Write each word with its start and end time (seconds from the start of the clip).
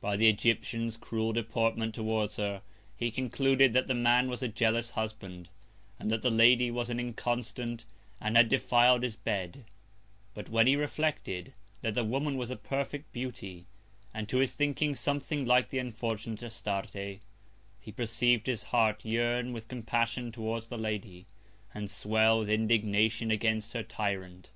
By 0.00 0.16
the 0.16 0.30
Egyptian's 0.30 0.96
cruel 0.96 1.34
Deportment 1.34 1.94
towards 1.94 2.36
her, 2.38 2.62
he 2.96 3.10
concluded 3.10 3.74
that 3.74 3.88
the 3.88 3.94
Man 3.94 4.26
was 4.26 4.42
a 4.42 4.48
jealous 4.48 4.88
Husband, 4.92 5.50
and 5.98 6.10
that 6.10 6.22
the 6.22 6.30
Lady 6.30 6.70
was 6.70 6.88
an 6.88 6.98
Inconstant, 6.98 7.84
and 8.18 8.38
had 8.38 8.48
defil'd 8.48 9.02
his 9.02 9.16
Bed: 9.16 9.66
But 10.32 10.48
when 10.48 10.66
he 10.66 10.76
reflected, 10.76 11.52
that 11.82 11.94
the 11.94 12.04
Woman 12.04 12.38
was 12.38 12.50
a 12.50 12.56
perfect 12.56 13.12
Beauty, 13.12 13.66
and 14.14 14.30
to 14.30 14.38
his 14.38 14.54
thinking 14.54 14.94
something 14.94 15.44
like 15.44 15.68
the 15.68 15.78
unfortunate 15.78 16.42
Astarte, 16.42 17.18
he 17.78 17.92
perceiv'd 17.92 18.46
his 18.46 18.62
Heart 18.62 19.04
yearn 19.04 19.52
with 19.52 19.68
Compassion 19.68 20.32
towards 20.32 20.68
the 20.68 20.78
Lady, 20.78 21.26
and 21.74 21.90
swell 21.90 22.38
with 22.38 22.48
Indignation 22.48 23.30
against 23.30 23.74
her 23.74 23.82
Tyrant. 23.82 24.48